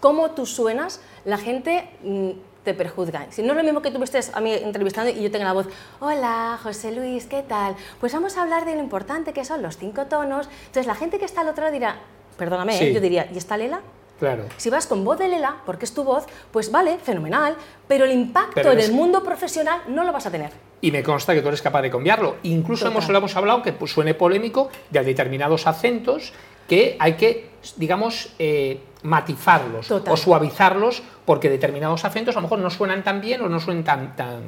cómo 0.00 0.30
tú 0.32 0.46
suenas, 0.46 1.00
la 1.24 1.38
gente 1.38 1.88
mm, 2.02 2.30
te 2.64 2.74
perjuzga. 2.74 3.26
Si 3.30 3.42
no 3.42 3.52
es 3.52 3.56
lo 3.56 3.62
mismo 3.62 3.80
que 3.80 3.90
tú 3.90 3.98
me 3.98 4.04
estés 4.04 4.34
a 4.34 4.40
mí 4.40 4.52
entrevistando 4.52 5.10
y 5.10 5.22
yo 5.22 5.30
tenga 5.30 5.44
la 5.44 5.52
voz, 5.52 5.66
hola, 6.00 6.58
José 6.62 6.92
Luis, 6.92 7.26
¿qué 7.26 7.42
tal? 7.42 7.76
Pues 8.00 8.12
vamos 8.12 8.36
a 8.36 8.42
hablar 8.42 8.64
de 8.64 8.74
lo 8.74 8.80
importante 8.82 9.32
que 9.32 9.44
son 9.44 9.62
los 9.62 9.76
cinco 9.78 10.06
tonos. 10.06 10.48
Entonces 10.66 10.86
la 10.86 10.96
gente 10.96 11.18
que 11.18 11.24
está 11.24 11.42
al 11.42 11.48
otro 11.48 11.62
lado 11.62 11.72
dirá, 11.72 11.96
perdóname, 12.36 12.76
¿eh? 12.82 12.92
yo 12.92 13.00
diría, 13.00 13.28
¿y 13.32 13.38
está 13.38 13.56
Lela? 13.56 13.80
Claro. 14.18 14.44
Si 14.56 14.70
vas 14.70 14.86
con 14.86 15.04
voz 15.04 15.18
de 15.18 15.28
Lela, 15.28 15.56
porque 15.66 15.84
es 15.84 15.92
tu 15.92 16.04
voz, 16.04 16.24
pues 16.50 16.70
vale, 16.70 16.98
fenomenal, 16.98 17.56
pero 17.86 18.04
el 18.04 18.12
impacto 18.12 18.72
en 18.72 18.80
el 18.80 18.92
mundo 18.92 19.22
profesional 19.22 19.82
no 19.88 20.04
lo 20.04 20.12
vas 20.12 20.26
a 20.26 20.30
tener. 20.30 20.50
Y 20.80 20.90
me 20.90 21.02
consta 21.02 21.34
que 21.34 21.42
tú 21.42 21.48
eres 21.48 21.62
capaz 21.62 21.82
de 21.82 21.90
cambiarlo. 21.90 22.36
Incluso 22.42 22.86
hemos, 22.86 23.08
lo 23.08 23.18
hemos 23.18 23.36
hablado, 23.36 23.62
que 23.62 23.72
pues, 23.72 23.92
suene 23.92 24.14
polémico, 24.14 24.70
de 24.90 25.04
determinados 25.04 25.66
acentos 25.66 26.32
que 26.68 26.96
hay 26.98 27.14
que, 27.14 27.50
digamos, 27.76 28.34
eh, 28.38 28.80
matizarlos 29.02 29.90
o 29.90 30.16
suavizarlos, 30.16 31.02
porque 31.24 31.48
determinados 31.48 32.04
acentos 32.04 32.34
a 32.36 32.38
lo 32.38 32.42
mejor 32.42 32.58
no 32.58 32.70
suenan 32.70 33.04
tan 33.04 33.20
bien 33.20 33.40
o 33.42 33.48
no 33.48 33.60
suenan 33.60 33.84
tan, 33.84 34.16
tan 34.16 34.42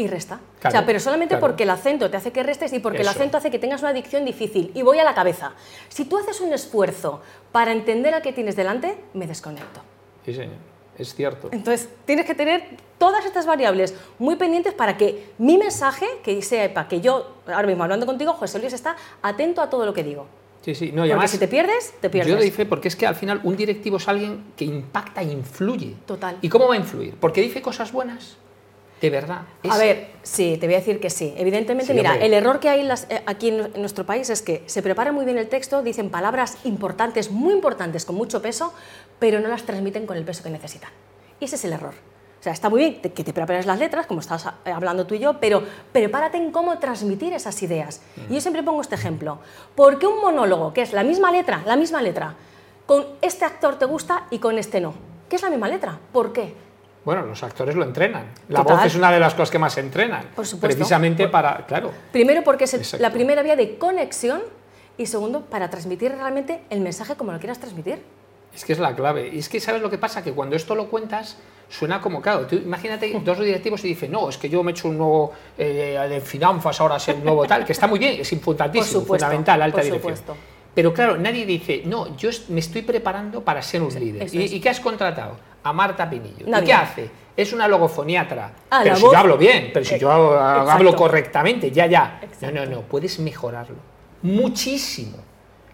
y 0.00 0.06
resta. 0.06 0.40
o 0.64 0.70
sea, 0.70 0.84
pero 0.86 1.00
solamente 1.00 1.36
porque 1.36 1.64
el 1.64 1.70
acento 1.70 2.10
te 2.10 2.16
hace 2.16 2.32
que 2.32 2.42
restes 2.42 2.72
y 2.72 2.80
porque 2.80 3.02
el 3.02 3.08
acento 3.08 3.36
hace 3.36 3.50
que 3.50 3.58
tengas 3.58 3.80
una 3.82 3.90
adicción 3.90 4.24
difícil. 4.24 4.70
Y 4.74 4.82
voy 4.82 4.98
a 4.98 5.04
la 5.04 5.14
cabeza. 5.14 5.52
Si 5.88 6.04
tú 6.04 6.18
haces 6.18 6.40
un 6.40 6.52
esfuerzo 6.52 7.20
para 7.52 7.72
entender 7.72 8.14
a 8.14 8.22
qué 8.22 8.32
tienes 8.32 8.56
delante, 8.56 8.96
me 9.14 9.26
desconecto. 9.26 9.80
Sí, 10.24 10.34
señor. 10.34 10.70
Es 10.98 11.14
cierto. 11.14 11.48
Entonces, 11.50 11.88
tienes 12.04 12.26
que 12.26 12.34
tener 12.34 12.62
todas 12.98 13.24
estas 13.24 13.46
variables 13.46 13.94
muy 14.18 14.36
pendientes 14.36 14.74
para 14.74 14.98
que 14.98 15.30
mi 15.38 15.56
mensaje, 15.56 16.06
que 16.22 16.42
sepa 16.42 16.88
que 16.88 17.00
yo, 17.00 17.36
ahora 17.46 17.66
mismo 17.66 17.84
hablando 17.84 18.04
contigo, 18.04 18.34
José 18.34 18.58
Luis 18.58 18.74
está 18.74 18.96
atento 19.22 19.62
a 19.62 19.70
todo 19.70 19.86
lo 19.86 19.94
que 19.94 20.04
digo. 20.04 20.26
Sí, 20.62 20.74
sí. 20.74 20.88
No, 20.88 20.96
porque 20.96 21.12
además, 21.12 21.30
si 21.30 21.38
te 21.38 21.48
pierdes, 21.48 21.94
te 22.00 22.10
pierdes. 22.10 22.30
Yo 22.30 22.38
le 22.38 22.44
dije, 22.44 22.66
porque 22.66 22.88
es 22.88 22.96
que 22.96 23.06
al 23.06 23.14
final 23.14 23.40
un 23.44 23.56
directivo 23.56 23.96
es 23.96 24.06
alguien 24.08 24.52
que 24.56 24.66
impacta 24.66 25.22
e 25.22 25.32
influye. 25.32 25.94
Total. 26.04 26.36
¿Y 26.42 26.50
cómo 26.50 26.68
va 26.68 26.74
a 26.74 26.76
influir? 26.76 27.14
¿Porque 27.18 27.40
dice 27.40 27.62
cosas 27.62 27.92
buenas? 27.92 28.36
¿De 29.00 29.08
verdad? 29.08 29.42
A 29.68 29.78
ver, 29.78 30.10
sí, 30.22 30.58
te 30.60 30.66
voy 30.66 30.74
a 30.74 30.78
decir 30.78 31.00
que 31.00 31.08
sí. 31.08 31.32
Evidentemente, 31.36 31.94
mira, 31.94 32.16
el 32.16 32.34
error 32.34 32.60
que 32.60 32.68
hay 32.68 32.86
eh, 32.86 33.22
aquí 33.24 33.48
en, 33.48 33.72
nuestro 33.76 34.04
país 34.04 34.28
es 34.28 34.42
que 34.42 34.62
se 34.66 34.82
prepara 34.82 35.10
muy 35.10 35.24
bien 35.24 35.38
el 35.38 35.48
texto, 35.48 35.82
dicen 35.82 36.10
palabras 36.10 36.58
importantes, 36.64 37.30
muy 37.30 37.54
importantes, 37.54 38.04
con 38.04 38.16
mucho 38.16 38.42
peso, 38.42 38.74
pero 39.18 39.40
no 39.40 39.48
las 39.48 39.62
transmiten 39.62 40.06
con 40.06 40.18
el 40.18 40.24
peso 40.24 40.42
que 40.42 40.50
necesitan. 40.50 40.90
Y 41.40 41.46
ese 41.46 41.56
es 41.56 41.64
el 41.64 41.72
error. 41.72 41.94
O 42.40 42.42
sea, 42.42 42.52
está 42.52 42.68
muy 42.68 42.80
bien 42.80 43.00
que 43.00 43.24
te 43.24 43.32
prepares 43.32 43.66
las 43.66 43.78
letras, 43.78 44.06
como 44.06 44.20
estás 44.20 44.46
eh, 44.64 44.70
hablando 44.70 45.06
tú 45.06 45.14
y 45.14 45.18
yo, 45.18 45.40
pero 45.40 45.62
prepárate 45.92 46.36
en 46.36 46.50
cómo 46.52 46.78
transmitir 46.78 47.32
esas 47.32 47.62
ideas. 47.62 48.02
Y 48.28 48.34
yo 48.34 48.40
siempre 48.40 48.62
pongo 48.62 48.82
este 48.82 48.94
ejemplo. 48.94 49.38
¿Por 49.74 49.98
qué 49.98 50.06
un 50.06 50.20
monólogo, 50.20 50.74
que 50.74 50.82
es 50.82 50.92
la 50.92 51.04
misma 51.04 51.32
letra, 51.32 51.62
la 51.64 51.76
misma 51.76 52.02
letra, 52.02 52.34
con 52.84 53.06
este 53.22 53.46
actor 53.46 53.78
te 53.78 53.86
gusta 53.86 54.26
y 54.30 54.38
con 54.38 54.58
este 54.58 54.80
no? 54.80 54.94
¿Qué 55.28 55.36
es 55.36 55.42
la 55.42 55.50
misma 55.50 55.68
letra? 55.68 55.98
¿Por 56.12 56.32
qué? 56.32 56.54
Bueno, 57.10 57.26
los 57.26 57.42
actores 57.42 57.74
lo 57.74 57.82
entrenan. 57.82 58.26
La 58.50 58.60
voz 58.60 58.84
es 58.84 58.94
una 58.94 59.10
de 59.10 59.18
las 59.18 59.34
cosas 59.34 59.50
que 59.50 59.58
más 59.58 59.76
entrenan. 59.78 60.26
Por 60.32 60.46
supuesto. 60.46 60.76
Precisamente 60.76 61.26
para, 61.26 61.66
claro. 61.66 61.90
Primero 62.12 62.44
porque 62.44 62.62
es 62.62 63.00
la 63.00 63.10
primera 63.10 63.42
vía 63.42 63.56
de 63.56 63.78
conexión 63.78 64.42
y 64.96 65.06
segundo 65.06 65.40
para 65.40 65.68
transmitir 65.70 66.12
realmente 66.12 66.60
el 66.70 66.80
mensaje 66.80 67.16
como 67.16 67.32
lo 67.32 67.40
quieras 67.40 67.58
transmitir. 67.58 68.00
Es 68.54 68.64
que 68.64 68.74
es 68.74 68.78
la 68.78 68.94
clave. 68.94 69.28
Y 69.32 69.40
es 69.40 69.48
que, 69.48 69.58
¿sabes 69.58 69.82
lo 69.82 69.90
que 69.90 69.98
pasa? 69.98 70.22
Que 70.22 70.30
cuando 70.30 70.54
esto 70.54 70.76
lo 70.76 70.86
cuentas, 70.86 71.36
suena 71.68 72.00
como, 72.00 72.22
claro, 72.22 72.46
tú, 72.46 72.54
imagínate 72.54 73.12
dos 73.24 73.40
directivos 73.40 73.84
y 73.84 73.88
dicen, 73.88 74.12
no, 74.12 74.28
es 74.28 74.38
que 74.38 74.48
yo 74.48 74.62
me 74.62 74.70
he 74.70 74.74
hecho 74.74 74.86
un 74.86 74.96
nuevo 74.96 75.32
eh, 75.58 75.98
de 76.08 76.20
finanzas, 76.20 76.80
ahora 76.80 76.96
ser 77.00 77.16
un 77.16 77.24
nuevo 77.24 77.44
tal, 77.44 77.64
que 77.64 77.72
está 77.72 77.88
muy 77.88 77.98
bien, 77.98 78.20
es 78.20 78.32
importantísimo, 78.32 79.00
fundamental, 79.00 79.60
alta 79.60 79.80
dirección. 79.80 80.14
Pero 80.72 80.94
claro, 80.94 81.16
nadie 81.16 81.44
dice, 81.44 81.82
no, 81.84 82.16
yo 82.16 82.30
me 82.50 82.60
estoy 82.60 82.82
preparando 82.82 83.42
para 83.42 83.60
ser 83.62 83.82
un 83.82 83.92
líder. 83.92 84.32
¿Y, 84.32 84.60
qué 84.60 84.68
has 84.68 84.78
contratado? 84.78 85.49
A 85.62 85.72
Marta 85.72 86.08
Pinillo. 86.08 86.46
¿Y 86.46 86.64
qué 86.64 86.72
hace? 86.72 87.10
Es 87.36 87.52
una 87.52 87.68
logofoniatra. 87.68 88.52
Ah, 88.70 88.80
pero 88.82 88.96
si 88.96 89.02
yo 89.02 89.16
hablo 89.16 89.38
bien, 89.38 89.70
pero 89.72 89.84
si 89.84 89.98
yo 89.98 90.10
hablo 90.10 90.94
correctamente, 90.96 91.70
ya, 91.70 91.86
ya. 91.86 92.20
No, 92.42 92.50
no, 92.50 92.66
no, 92.66 92.80
puedes 92.82 93.18
mejorarlo. 93.18 93.76
Muchísimo. 94.22 95.18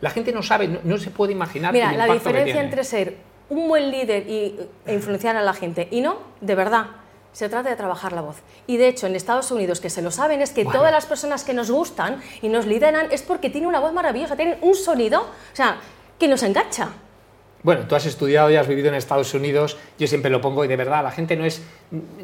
La 0.01 0.11
gente 0.11 0.33
no 0.33 0.43
sabe, 0.43 0.81
no, 0.83 0.99
se 0.99 1.11
puede 1.11 1.33
imaginar. 1.33 1.73
Mira, 1.73 1.93
la 1.93 2.13
diferencia 2.13 2.61
entre 2.61 2.85
ser 2.85 3.17
un 3.49 3.69
buen 3.69 3.91
líder 3.91 4.29
y, 4.29 4.59
e 4.85 4.95
influenciar 4.95 5.37
a 5.37 5.43
la 5.43 5.55
gente 5.55 5.89
y 5.91 6.01
no, 6.01 6.19
de 6.41 6.55
verdad, 6.55 6.87
se 7.33 7.49
trata 7.49 7.69
de 7.69 7.77
trabajar 7.77 8.13
la 8.13 8.23
voz. 8.23 8.37
Y 8.67 8.77
de 8.77 8.89
hecho, 8.89 9.07
en 9.07 9.15
Estados 9.15 9.51
Unidos, 9.51 9.81
que 9.81 9.91
se 9.91 10.03
lo 10.03 10.11
saben, 10.11 10.41
es 10.41 10.53
que 10.53 10.65
todas 10.65 10.91
las 10.91 11.07
personas 11.07 11.45
que 11.45 11.53
nos 11.53 11.71
gustan 11.71 12.23
y 12.41 12.49
nos 12.49 12.67
lideran 12.67 13.09
es 13.11 13.23
porque 13.23 13.51
tienen 13.51 13.69
una 13.69 13.79
voz 13.79 13.93
maravillosa, 13.93 14.37
tienen 14.37 14.59
un 14.63 14.75
sonido, 14.75 15.21
o 15.21 15.57
sea, 15.57 15.79
que 16.19 16.29
nos 16.29 16.43
engancha. 16.43 16.89
Bueno, 17.67 17.83
tú 17.89 17.97
has 17.97 18.07
estudiado 18.07 18.49
y 18.49 18.55
has 18.55 18.69
vivido 18.69 18.87
en 18.91 18.95
Estados 18.95 19.35
Unidos, 19.35 19.77
yo 19.99 20.07
siempre 20.07 20.31
lo 20.31 20.41
pongo 20.41 20.65
y 20.65 20.69
de 20.69 20.77
verdad 20.77 21.03
la 21.03 21.11
gente 21.11 21.35
no 21.35 21.45
es, 21.45 21.63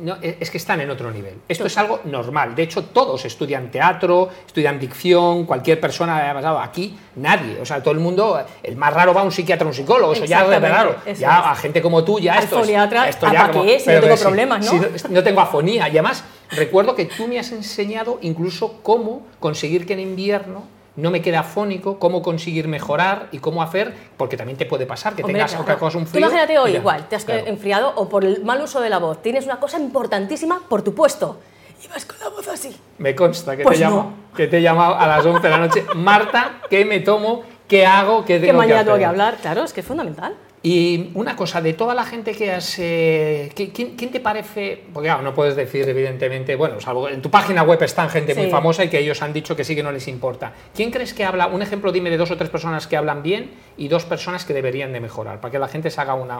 no, 0.00 0.16
es 0.22 0.48
que 0.52 0.56
están 0.56 0.80
en 0.80 0.88
otro 0.88 1.10
nivel. 1.10 1.34
Esto 1.48 1.66
es 1.66 1.76
algo 1.76 1.98
normal. 2.04 2.54
De 2.54 2.62
hecho, 2.62 2.84
todos 2.84 3.24
estudian 3.24 3.68
teatro, 3.68 4.28
estudian 4.46 4.78
dicción, 4.78 5.44
cualquier 5.44 5.80
persona 5.80 6.30
ha 6.30 6.32
pasado 6.32 6.60
aquí, 6.60 6.96
nadie. 7.16 7.60
O 7.60 7.66
sea, 7.66 7.82
todo 7.82 7.92
el 7.92 7.98
mundo, 7.98 8.40
el 8.62 8.76
más 8.76 8.94
raro 8.94 9.12
va 9.12 9.22
a 9.22 9.24
un 9.24 9.32
psiquiatra 9.32 9.66
o 9.66 9.70
un 9.70 9.74
psicólogo, 9.74 10.12
eso 10.12 10.26
ya 10.26 10.44
es 10.44 10.62
raro. 10.62 10.94
Ya 11.18 11.50
a 11.50 11.56
gente 11.56 11.82
como 11.82 12.04
tú, 12.04 12.20
ya 12.20 12.38
esto, 12.38 12.60
es, 12.60 12.68
esto 13.08 13.32
ya 13.32 13.50
como, 13.50 13.64
qué? 13.64 13.80
Si 13.80 13.90
no 13.90 14.00
tengo 14.00 14.16
problemas, 14.16 14.64
¿no? 14.64 14.80
Si 14.96 15.08
no 15.08 15.24
tengo 15.24 15.40
afonía. 15.40 15.88
Y 15.88 15.98
además, 15.98 16.22
recuerdo 16.52 16.94
que 16.94 17.06
tú 17.06 17.26
me 17.26 17.40
has 17.40 17.50
enseñado 17.50 18.20
incluso 18.22 18.78
cómo 18.84 19.26
conseguir 19.40 19.86
que 19.86 19.94
en 19.94 19.98
invierno 19.98 20.81
no 20.96 21.10
me 21.10 21.22
queda 21.22 21.40
afónico, 21.40 21.98
cómo 21.98 22.22
conseguir 22.22 22.68
mejorar 22.68 23.28
y 23.32 23.38
cómo 23.38 23.62
hacer, 23.62 23.94
porque 24.16 24.36
también 24.36 24.58
te 24.58 24.66
puede 24.66 24.86
pasar 24.86 25.14
que 25.14 25.22
tengas 25.22 25.54
claro. 25.54 25.78
cosa 25.78 25.98
un 25.98 26.06
frío. 26.06 26.20
Tú 26.20 26.32
imagínate 26.32 26.58
hoy 26.58 26.76
igual, 26.76 27.08
te 27.08 27.16
has 27.16 27.26
enfriado 27.28 27.92
o 27.96 28.08
por 28.08 28.24
el 28.24 28.44
mal 28.44 28.60
uso 28.60 28.80
de 28.80 28.90
la 28.90 28.98
voz, 28.98 29.22
tienes 29.22 29.46
una 29.46 29.58
cosa 29.58 29.78
importantísima 29.78 30.60
por 30.68 30.82
tu 30.82 30.94
puesto 30.94 31.38
y 31.82 31.88
vas 31.88 32.04
con 32.04 32.18
la 32.20 32.28
voz 32.28 32.46
así. 32.48 32.76
Me 32.98 33.14
consta 33.14 33.56
que, 33.56 33.64
te, 33.64 33.76
llamo, 33.76 34.12
que 34.36 34.46
te 34.46 34.58
he 34.58 34.62
llamado 34.62 34.94
a 34.94 35.06
las 35.06 35.24
11 35.24 35.40
de 35.40 35.50
la 35.50 35.58
noche. 35.58 35.84
Marta, 35.94 36.60
¿qué 36.68 36.84
me 36.84 37.00
tomo? 37.00 37.42
¿Qué 37.66 37.86
hago? 37.86 38.24
¿Qué 38.24 38.38
tengo 38.38 38.52
que 38.52 38.58
mañana 38.58 38.84
tengo 38.84 38.98
que 38.98 39.04
hablar, 39.04 39.36
claro, 39.40 39.64
es 39.64 39.72
que 39.72 39.80
es 39.80 39.86
fundamental. 39.86 40.34
Y 40.64 41.10
una 41.14 41.34
cosa, 41.34 41.60
de 41.60 41.72
toda 41.72 41.94
la 41.94 42.04
gente 42.04 42.32
que 42.32 42.52
has... 42.52 42.78
Eh, 42.78 43.50
¿quién, 43.54 43.96
te 43.96 44.20
parece? 44.20 44.84
Porque 44.92 45.08
claro, 45.08 45.22
no 45.22 45.34
puedes 45.34 45.56
decir, 45.56 45.88
evidentemente, 45.88 46.54
bueno, 46.54 46.80
salvo 46.80 47.08
en 47.08 47.20
tu 47.20 47.30
página 47.30 47.64
web 47.64 47.82
están 47.82 48.08
gente 48.08 48.34
muy 48.34 48.48
famosa 48.48 48.84
y 48.84 48.88
que 48.88 49.00
ellos 49.00 49.22
han 49.22 49.32
dicho 49.32 49.56
que 49.56 49.64
sí 49.64 49.74
que 49.74 49.82
no 49.82 49.90
les 49.90 50.06
importa. 50.06 50.52
¿Quién 50.74 50.92
crees 50.92 51.14
que 51.14 51.24
habla? 51.24 51.48
Un 51.48 51.62
ejemplo, 51.62 51.90
dime 51.90 52.10
de 52.10 52.16
dos 52.16 52.30
o 52.30 52.36
tres 52.36 52.48
personas 52.48 52.86
que 52.86 52.96
hablan 52.96 53.24
bien 53.24 53.50
y 53.76 53.88
dos 53.88 54.04
personas 54.04 54.44
que 54.44 54.54
deberían 54.54 54.92
de 54.92 55.00
mejorar, 55.00 55.40
para 55.40 55.50
que 55.50 55.58
la 55.58 55.66
gente 55.66 55.90
se 55.90 56.00
haga 56.00 56.14
una, 56.14 56.38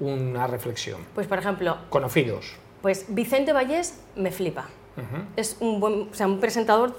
una 0.00 0.48
reflexión. 0.48 1.00
Pues, 1.14 1.28
por 1.28 1.38
ejemplo... 1.38 1.76
Conocidos. 1.90 2.56
Pues 2.82 3.06
Vicente 3.08 3.52
Vallés 3.52 4.00
me 4.16 4.32
flipa. 4.32 4.66
Es 5.36 5.56
un, 5.60 5.80
buen, 5.80 6.08
o 6.10 6.14
sea, 6.14 6.26
un 6.26 6.40
presentador 6.40 6.94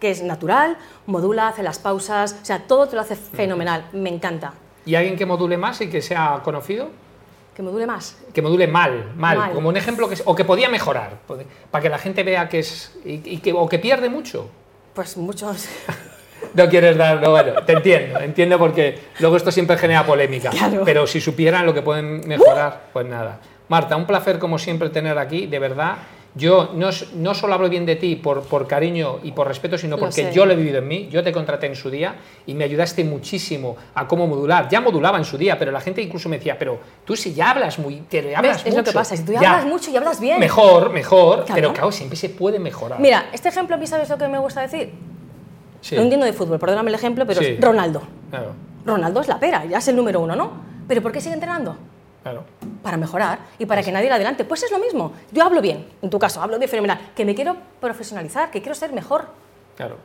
que 0.00 0.10
es 0.10 0.22
natural, 0.22 0.78
modula, 1.06 1.48
hace 1.48 1.62
las 1.62 1.78
pausas, 1.78 2.38
o 2.40 2.44
sea, 2.44 2.66
todo 2.66 2.88
te 2.88 2.96
lo 2.96 3.02
hace 3.02 3.14
fenomenal, 3.14 3.88
me 3.92 4.08
encanta. 4.08 4.54
¿Y 4.84 4.94
alguien 4.94 5.16
que 5.16 5.26
module 5.26 5.56
más 5.56 5.80
y 5.80 5.88
que 5.88 6.02
sea 6.02 6.40
conocido? 6.42 6.88
Que 7.54 7.62
module 7.62 7.86
más. 7.86 8.16
Que 8.32 8.40
module 8.40 8.66
mal, 8.66 9.12
mal, 9.16 9.52
como 9.52 9.68
un 9.68 9.76
ejemplo 9.76 10.08
que 10.08 10.16
o 10.24 10.34
que 10.34 10.44
podía 10.44 10.68
mejorar, 10.68 11.18
para 11.70 11.82
que 11.82 11.88
la 11.88 11.98
gente 11.98 12.22
vea 12.22 12.48
que 12.48 12.60
es 12.60 12.96
y, 13.04 13.38
que 13.38 13.52
o 13.52 13.68
que 13.68 13.78
pierde 13.78 14.08
mucho. 14.08 14.48
Pues 14.94 15.16
muchos. 15.18 15.68
no 16.54 16.68
quieres 16.68 16.96
dar, 16.96 17.20
no, 17.20 17.30
bueno, 17.30 17.62
te 17.64 17.72
entiendo, 17.72 18.20
entiendo 18.20 18.58
porque 18.58 18.98
luego 19.20 19.36
esto 19.36 19.52
siempre 19.52 19.76
genera 19.76 20.06
polémica. 20.06 20.50
Pero 20.84 21.06
si 21.06 21.20
supieran 21.20 21.66
lo 21.66 21.74
que 21.74 21.82
pueden 21.82 22.26
mejorar, 22.26 22.88
pues 22.92 23.06
nada. 23.06 23.38
Marta, 23.68 23.96
un 23.96 24.06
placer 24.06 24.38
como 24.38 24.58
siempre 24.58 24.88
tener 24.88 25.18
aquí, 25.18 25.46
de 25.46 25.58
verdad. 25.58 25.96
Yo 26.34 26.70
no, 26.74 26.88
no, 27.16 27.34
solo 27.34 27.54
hablo 27.54 27.68
bien 27.68 27.84
de 27.84 27.96
ti 27.96 28.16
por, 28.16 28.42
por 28.42 28.66
cariño 28.66 29.18
y 29.22 29.32
por 29.32 29.46
respeto, 29.46 29.76
sino 29.76 29.98
porque 29.98 30.32
yo 30.32 30.46
lo 30.46 30.52
he 30.52 30.56
vivido 30.56 30.78
en 30.78 30.88
mí, 30.88 31.08
yo 31.10 31.22
te 31.22 31.30
contraté 31.30 31.66
en 31.66 31.76
su 31.76 31.90
día 31.90 32.14
y 32.46 32.54
me 32.54 32.64
ayudaste 32.64 33.04
muchísimo 33.04 33.76
a 33.94 34.08
cómo 34.08 34.26
modular. 34.26 34.66
Ya 34.70 34.80
modulaba 34.80 35.18
en 35.18 35.26
su 35.26 35.36
día, 35.36 35.58
pero 35.58 35.70
la 35.70 35.80
gente 35.80 36.00
incluso 36.00 36.30
me 36.30 36.38
decía, 36.38 36.58
pero 36.58 36.78
tú 37.04 37.16
si 37.16 37.34
ya 37.34 37.50
hablas 37.50 37.78
muy, 37.78 37.96
te 38.08 38.34
hablas 38.34 38.58
mucho. 38.58 38.68
Es 38.68 38.74
lo 38.74 38.82
que 38.82 38.92
pasa, 38.92 39.14
si 39.14 39.24
tú 39.24 39.32
ya, 39.32 39.40
hablas 39.40 39.66
mucho 39.66 39.90
y 39.90 39.96
hablas 39.96 40.20
bien. 40.20 40.40
Mejor, 40.40 40.90
mejor, 40.90 41.44
pero 41.52 41.74
claro, 41.74 41.92
siempre 41.92 42.16
se 42.16 42.30
puede 42.30 42.58
mejorar. 42.58 42.98
Mira, 42.98 43.26
este 43.32 43.50
ejemplo, 43.50 43.76
¿a 43.76 43.78
mí 43.78 43.86
sabes 43.86 44.08
lo 44.08 44.16
que 44.16 44.26
me 44.28 44.38
gusta 44.38 44.62
decir? 44.62 44.90
Sí. 45.82 45.96
No 45.96 46.02
entiendo 46.02 46.24
de 46.24 46.32
fútbol, 46.32 46.58
perdóname 46.58 46.88
el 46.88 46.94
ejemplo, 46.94 47.26
pero 47.26 47.42
es 47.42 47.60
Ronaldo. 47.60 48.02
Claro. 48.30 48.54
Ronaldo 48.86 49.20
es 49.20 49.28
la 49.28 49.38
pera, 49.38 49.66
ya 49.66 49.78
es 49.78 49.88
el 49.88 49.96
número 49.96 50.20
uno, 50.20 50.34
¿no? 50.34 50.50
¿Pero 50.88 51.02
por 51.02 51.12
qué 51.12 51.20
sigue 51.20 51.34
entrenando? 51.34 51.76
Claro. 52.22 52.44
Para 52.82 52.96
mejorar 52.96 53.40
y 53.58 53.66
para 53.66 53.82
que 53.82 53.90
nadie 53.90 54.08
le 54.08 54.14
adelante. 54.14 54.44
Pues 54.44 54.62
es 54.62 54.70
lo 54.70 54.78
mismo. 54.78 55.12
Yo 55.32 55.44
hablo 55.44 55.60
bien, 55.60 55.86
en 56.00 56.10
tu 56.10 56.18
caso, 56.18 56.40
hablo 56.40 56.58
bien 56.58 56.70
fenomenal. 56.70 56.98
Que 57.14 57.24
me 57.24 57.34
quiero 57.34 57.56
profesionalizar, 57.80 58.50
que 58.50 58.60
quiero 58.60 58.74
ser 58.74 58.92
mejor. 58.92 59.26
Claro. 59.76 59.96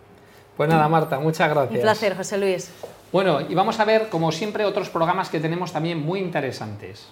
Pues 0.56 0.70
nada, 0.70 0.88
Marta, 0.88 1.20
muchas 1.20 1.50
gracias. 1.50 1.76
Un 1.76 1.82
placer, 1.82 2.18
José 2.18 2.38
Luis. 2.38 2.72
Bueno, 3.12 3.42
y 3.42 3.54
vamos 3.54 3.80
a 3.80 3.86
ver, 3.86 4.10
como 4.10 4.32
siempre, 4.32 4.66
otros 4.66 4.90
programas 4.90 5.30
que 5.30 5.40
tenemos 5.40 5.72
también 5.72 6.04
muy 6.04 6.20
interesantes. 6.20 7.08